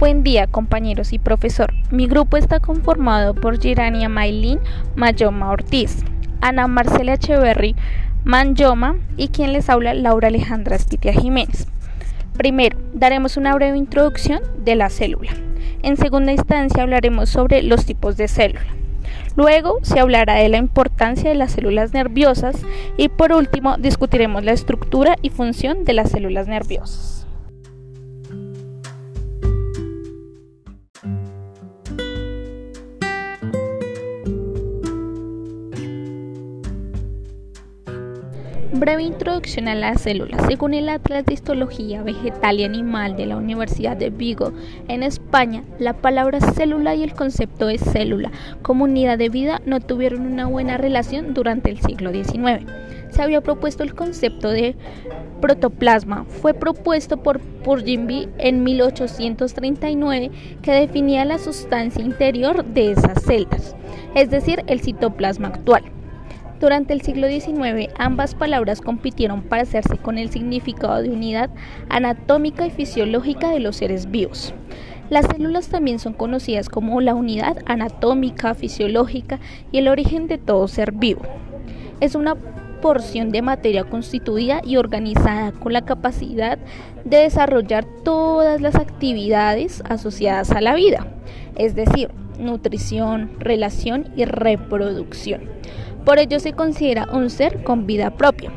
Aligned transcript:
Buen 0.00 0.22
día, 0.22 0.46
compañeros 0.46 1.12
y 1.12 1.18
profesor. 1.18 1.74
Mi 1.90 2.06
grupo 2.06 2.38
está 2.38 2.58
conformado 2.58 3.34
por 3.34 3.60
Girania 3.60 4.08
Maylin 4.08 4.58
Mayoma 4.96 5.50
Ortiz, 5.50 6.02
Ana 6.40 6.66
Marcela 6.68 7.12
Echeverry 7.12 7.76
Manyoma 8.24 8.96
y 9.18 9.28
quien 9.28 9.52
les 9.52 9.68
habla 9.68 9.92
Laura 9.92 10.28
Alejandra 10.28 10.74
Espitia 10.74 11.12
Jiménez. 11.12 11.68
Primero, 12.32 12.78
daremos 12.94 13.36
una 13.36 13.54
breve 13.54 13.76
introducción 13.76 14.40
de 14.64 14.74
la 14.74 14.88
célula. 14.88 15.32
En 15.82 15.98
segunda 15.98 16.32
instancia 16.32 16.82
hablaremos 16.82 17.28
sobre 17.28 17.62
los 17.62 17.84
tipos 17.84 18.16
de 18.16 18.28
célula. 18.28 18.64
Luego 19.36 19.80
se 19.82 20.00
hablará 20.00 20.36
de 20.36 20.48
la 20.48 20.56
importancia 20.56 21.28
de 21.28 21.36
las 21.36 21.52
células 21.52 21.92
nerviosas 21.92 22.56
y 22.96 23.10
por 23.10 23.32
último 23.32 23.76
discutiremos 23.76 24.44
la 24.44 24.52
estructura 24.52 25.16
y 25.20 25.28
función 25.28 25.84
de 25.84 25.92
las 25.92 26.10
células 26.10 26.48
nerviosas. 26.48 27.19
Breve 38.72 39.02
introducción 39.02 39.66
a 39.66 39.74
las 39.74 40.02
células. 40.02 40.46
Según 40.46 40.74
el 40.74 40.88
Atlas 40.88 41.26
de 41.26 41.34
Histología 41.34 42.04
Vegetal 42.04 42.60
y 42.60 42.64
Animal 42.64 43.16
de 43.16 43.26
la 43.26 43.36
Universidad 43.36 43.96
de 43.96 44.10
Vigo, 44.10 44.52
en 44.86 45.02
España, 45.02 45.64
la 45.80 45.94
palabra 45.94 46.40
célula 46.40 46.94
y 46.94 47.02
el 47.02 47.12
concepto 47.12 47.66
de 47.66 47.78
célula 47.78 48.30
como 48.62 48.84
unidad 48.84 49.18
de 49.18 49.28
vida 49.28 49.60
no 49.66 49.80
tuvieron 49.80 50.20
una 50.20 50.46
buena 50.46 50.76
relación 50.76 51.34
durante 51.34 51.68
el 51.68 51.80
siglo 51.80 52.12
XIX. 52.12 52.64
Se 53.10 53.20
había 53.20 53.40
propuesto 53.40 53.82
el 53.82 53.94
concepto 53.94 54.50
de 54.50 54.76
protoplasma. 55.40 56.24
Fue 56.28 56.54
propuesto 56.54 57.16
por 57.16 57.40
Purginby 57.40 58.28
en 58.38 58.62
1839 58.62 60.30
que 60.62 60.72
definía 60.72 61.24
la 61.24 61.38
sustancia 61.38 62.04
interior 62.04 62.64
de 62.64 62.92
esas 62.92 63.20
celdas, 63.24 63.74
es 64.14 64.30
decir, 64.30 64.62
el 64.68 64.80
citoplasma 64.80 65.48
actual. 65.48 65.82
Durante 66.60 66.92
el 66.92 67.00
siglo 67.00 67.26
XIX, 67.26 67.90
ambas 67.96 68.34
palabras 68.34 68.82
compitieron 68.82 69.40
para 69.40 69.62
hacerse 69.62 69.96
con 69.96 70.18
el 70.18 70.28
significado 70.28 71.00
de 71.00 71.08
unidad 71.08 71.48
anatómica 71.88 72.66
y 72.66 72.70
fisiológica 72.70 73.48
de 73.48 73.60
los 73.60 73.76
seres 73.76 74.10
vivos. 74.10 74.52
Las 75.08 75.24
células 75.24 75.68
también 75.68 75.98
son 75.98 76.12
conocidas 76.12 76.68
como 76.68 77.00
la 77.00 77.14
unidad 77.14 77.56
anatómica, 77.64 78.54
fisiológica 78.54 79.40
y 79.72 79.78
el 79.78 79.88
origen 79.88 80.28
de 80.28 80.36
todo 80.36 80.68
ser 80.68 80.92
vivo. 80.92 81.22
Es 82.00 82.14
una 82.14 82.36
porción 82.82 83.30
de 83.30 83.40
materia 83.40 83.84
constituida 83.84 84.60
y 84.62 84.76
organizada 84.76 85.52
con 85.52 85.72
la 85.72 85.86
capacidad 85.86 86.58
de 87.06 87.16
desarrollar 87.16 87.86
todas 88.04 88.60
las 88.60 88.74
actividades 88.74 89.82
asociadas 89.88 90.50
a 90.50 90.60
la 90.60 90.74
vida, 90.74 91.06
es 91.56 91.74
decir, 91.74 92.10
nutrición, 92.38 93.30
relación 93.38 94.08
y 94.14 94.26
reproducción. 94.26 95.42
Por 96.04 96.18
ello 96.18 96.40
se 96.40 96.52
considera 96.52 97.06
un 97.12 97.30
ser 97.30 97.62
con 97.62 97.86
vida 97.86 98.10
propia. 98.10 98.50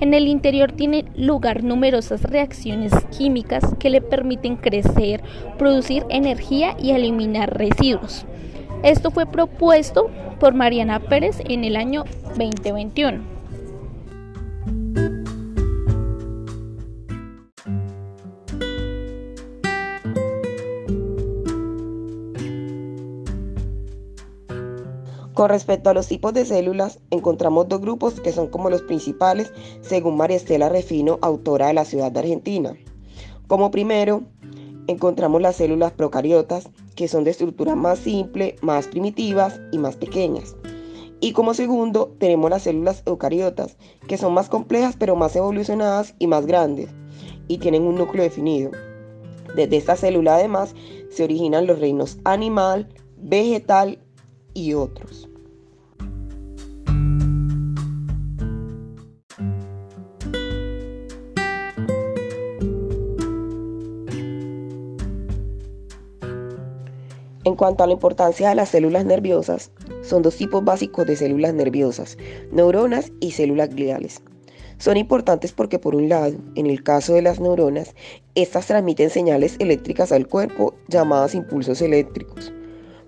En 0.00 0.14
el 0.14 0.26
interior 0.26 0.72
tiene 0.72 1.04
lugar 1.16 1.62
numerosas 1.62 2.22
reacciones 2.22 2.92
químicas 3.16 3.64
que 3.78 3.88
le 3.88 4.00
permiten 4.00 4.56
crecer, 4.56 5.22
producir 5.58 6.04
energía 6.08 6.76
y 6.78 6.90
eliminar 6.90 7.56
residuos. 7.56 8.26
Esto 8.82 9.12
fue 9.12 9.26
propuesto 9.26 10.10
por 10.40 10.54
Mariana 10.54 10.98
Pérez 10.98 11.40
en 11.44 11.62
el 11.64 11.76
año 11.76 12.04
2021. 12.36 13.41
Con 25.34 25.48
respecto 25.48 25.88
a 25.88 25.94
los 25.94 26.08
tipos 26.08 26.34
de 26.34 26.44
células, 26.44 27.00
encontramos 27.10 27.66
dos 27.66 27.80
grupos 27.80 28.20
que 28.20 28.32
son 28.32 28.48
como 28.48 28.68
los 28.68 28.82
principales, 28.82 29.50
según 29.80 30.18
María 30.18 30.36
Estela 30.36 30.68
Refino, 30.68 31.18
autora 31.22 31.68
de 31.68 31.74
La 31.74 31.86
Ciudad 31.86 32.12
de 32.12 32.20
Argentina. 32.20 32.76
Como 33.46 33.70
primero, 33.70 34.24
encontramos 34.88 35.40
las 35.40 35.56
células 35.56 35.92
procariotas, 35.92 36.68
que 36.96 37.08
son 37.08 37.24
de 37.24 37.30
estructura 37.30 37.74
más 37.74 38.00
simple, 38.00 38.56
más 38.60 38.88
primitivas 38.88 39.58
y 39.72 39.78
más 39.78 39.96
pequeñas. 39.96 40.54
Y 41.20 41.32
como 41.32 41.54
segundo, 41.54 42.14
tenemos 42.18 42.50
las 42.50 42.64
células 42.64 43.02
eucariotas, 43.06 43.78
que 44.08 44.18
son 44.18 44.34
más 44.34 44.50
complejas 44.50 44.96
pero 44.98 45.16
más 45.16 45.34
evolucionadas 45.34 46.14
y 46.18 46.26
más 46.26 46.44
grandes, 46.44 46.90
y 47.48 47.56
tienen 47.56 47.84
un 47.84 47.94
núcleo 47.94 48.22
definido. 48.22 48.70
Desde 49.56 49.78
esta 49.78 49.96
célula 49.96 50.34
además 50.34 50.74
se 51.10 51.24
originan 51.24 51.66
los 51.66 51.78
reinos 51.78 52.18
animal, 52.24 52.88
vegetal 53.16 53.98
y 54.54 54.74
otros. 54.74 55.28
En 67.44 67.56
cuanto 67.56 67.82
a 67.82 67.88
la 67.88 67.92
importancia 67.92 68.48
de 68.48 68.54
las 68.54 68.68
células 68.68 69.04
nerviosas, 69.04 69.72
son 70.02 70.22
dos 70.22 70.36
tipos 70.36 70.64
básicos 70.64 71.06
de 71.06 71.16
células 71.16 71.52
nerviosas, 71.52 72.16
neuronas 72.52 73.10
y 73.18 73.32
células 73.32 73.74
gliales. 73.74 74.22
Son 74.78 74.96
importantes 74.96 75.52
porque 75.52 75.78
por 75.78 75.94
un 75.94 76.08
lado, 76.08 76.34
en 76.54 76.66
el 76.66 76.82
caso 76.82 77.14
de 77.14 77.22
las 77.22 77.40
neuronas, 77.40 77.94
estas 78.34 78.66
transmiten 78.66 79.10
señales 79.10 79.56
eléctricas 79.58 80.12
al 80.12 80.28
cuerpo 80.28 80.74
llamadas 80.88 81.34
impulsos 81.34 81.82
eléctricos. 81.82 82.52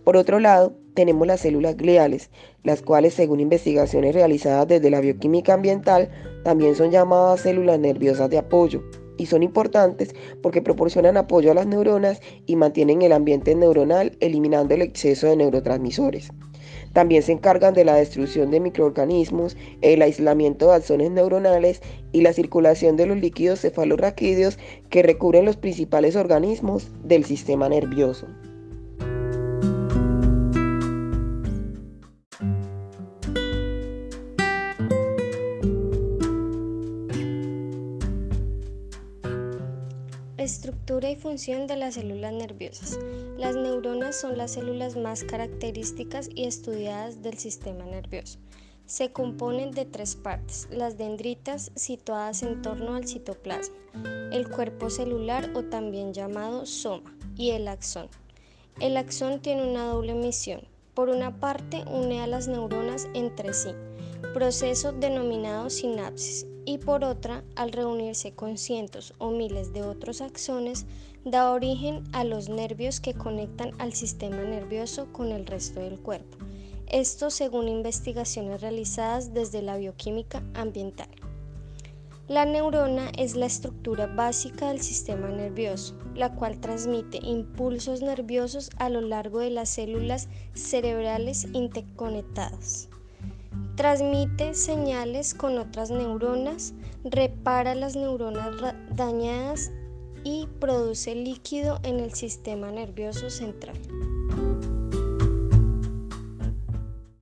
Por 0.04 0.16
otro 0.16 0.40
lado, 0.40 0.74
tenemos 0.94 1.26
las 1.26 1.40
células 1.40 1.76
gliales, 1.76 2.30
las 2.62 2.82
cuales 2.82 3.14
según 3.14 3.40
investigaciones 3.40 4.14
realizadas 4.14 4.68
desde 4.68 4.90
la 4.90 5.00
bioquímica 5.00 5.54
ambiental, 5.54 6.10
también 6.44 6.74
son 6.74 6.90
llamadas 6.90 7.40
células 7.40 7.78
nerviosas 7.78 8.30
de 8.30 8.38
apoyo 8.38 8.82
y 9.16 9.26
son 9.26 9.42
importantes 9.42 10.14
porque 10.42 10.62
proporcionan 10.62 11.16
apoyo 11.16 11.50
a 11.50 11.54
las 11.54 11.66
neuronas 11.66 12.20
y 12.46 12.56
mantienen 12.56 13.02
el 13.02 13.12
ambiente 13.12 13.54
neuronal 13.54 14.16
eliminando 14.20 14.74
el 14.74 14.82
exceso 14.82 15.26
de 15.26 15.36
neurotransmisores. 15.36 16.30
También 16.92 17.22
se 17.22 17.32
encargan 17.32 17.74
de 17.74 17.84
la 17.84 17.96
destrucción 17.96 18.50
de 18.50 18.60
microorganismos, 18.60 19.56
el 19.82 20.00
aislamiento 20.02 20.68
de 20.68 20.76
axones 20.76 21.10
neuronales 21.10 21.82
y 22.12 22.22
la 22.22 22.32
circulación 22.32 22.96
de 22.96 23.06
los 23.06 23.18
líquidos 23.18 23.60
cefalorraquídeos 23.60 24.58
que 24.90 25.02
recubren 25.02 25.44
los 25.44 25.56
principales 25.56 26.14
organismos 26.14 26.88
del 27.02 27.24
sistema 27.24 27.68
nervioso. 27.68 28.28
Estructura 40.54 41.10
y 41.10 41.16
función 41.16 41.66
de 41.66 41.74
las 41.74 41.94
células 41.94 42.32
nerviosas. 42.32 42.96
Las 43.36 43.56
neuronas 43.56 44.20
son 44.20 44.38
las 44.38 44.52
células 44.52 44.94
más 44.94 45.24
características 45.24 46.30
y 46.32 46.44
estudiadas 46.44 47.22
del 47.22 47.38
sistema 47.38 47.84
nervioso. 47.84 48.38
Se 48.86 49.10
componen 49.10 49.72
de 49.72 49.84
tres 49.84 50.14
partes, 50.14 50.68
las 50.70 50.96
dendritas 50.96 51.72
situadas 51.74 52.44
en 52.44 52.62
torno 52.62 52.94
al 52.94 53.08
citoplasma, 53.08 53.74
el 54.30 54.48
cuerpo 54.48 54.90
celular 54.90 55.50
o 55.56 55.64
también 55.64 56.14
llamado 56.14 56.66
soma 56.66 57.12
y 57.36 57.50
el 57.50 57.66
axón. 57.66 58.08
El 58.78 58.96
axón 58.96 59.42
tiene 59.42 59.68
una 59.68 59.86
doble 59.86 60.14
misión. 60.14 60.60
Por 60.94 61.08
una 61.08 61.40
parte, 61.40 61.84
une 61.90 62.20
a 62.20 62.26
las 62.26 62.46
neuronas 62.46 63.08
entre 63.14 63.52
sí, 63.52 63.70
proceso 64.32 64.92
denominado 64.92 65.68
sinapsis, 65.68 66.46
y 66.64 66.78
por 66.78 67.04
otra, 67.04 67.44
al 67.56 67.72
reunirse 67.72 68.32
con 68.32 68.56
cientos 68.56 69.12
o 69.18 69.30
miles 69.30 69.72
de 69.72 69.82
otros 69.82 70.20
axones, 70.20 70.86
da 71.24 71.50
origen 71.50 72.04
a 72.12 72.24
los 72.24 72.48
nervios 72.48 73.00
que 73.00 73.14
conectan 73.14 73.72
al 73.78 73.92
sistema 73.92 74.42
nervioso 74.44 75.12
con 75.12 75.32
el 75.32 75.46
resto 75.46 75.80
del 75.80 75.98
cuerpo. 75.98 76.38
Esto 76.86 77.30
según 77.30 77.68
investigaciones 77.68 78.60
realizadas 78.60 79.34
desde 79.34 79.62
la 79.62 79.76
bioquímica 79.76 80.42
ambiental. 80.54 81.08
La 82.26 82.46
neurona 82.46 83.10
es 83.18 83.36
la 83.36 83.44
estructura 83.44 84.06
básica 84.06 84.68
del 84.68 84.80
sistema 84.80 85.28
nervioso, 85.28 85.94
la 86.14 86.34
cual 86.34 86.58
transmite 86.58 87.18
impulsos 87.22 88.00
nerviosos 88.00 88.70
a 88.78 88.88
lo 88.88 89.02
largo 89.02 89.40
de 89.40 89.50
las 89.50 89.68
células 89.68 90.30
cerebrales 90.54 91.46
interconectadas. 91.52 92.88
Transmite 93.76 94.54
señales 94.54 95.34
con 95.34 95.58
otras 95.58 95.90
neuronas, 95.90 96.72
repara 97.04 97.74
las 97.74 97.94
neuronas 97.94 98.54
dañadas 98.96 99.70
y 100.24 100.48
produce 100.60 101.14
líquido 101.14 101.78
en 101.82 102.00
el 102.00 102.14
sistema 102.14 102.70
nervioso 102.70 103.28
central. 103.28 103.76